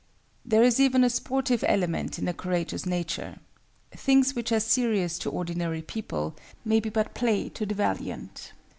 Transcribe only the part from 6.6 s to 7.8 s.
may be but play to the